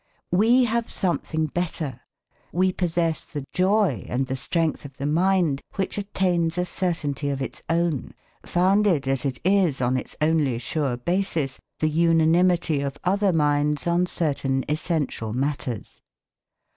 [0.31, 2.01] We have something better;
[2.51, 7.39] we possess the joy and the strength of the mind which attains a certainty of
[7.39, 13.31] its own, founded, as it is, on its only sure basis, the unanimity of other
[13.31, 16.01] minds on certain essential matters.